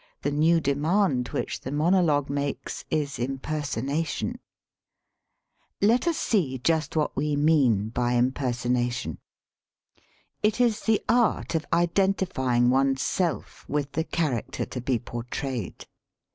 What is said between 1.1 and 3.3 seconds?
which the. (Z monologue makes is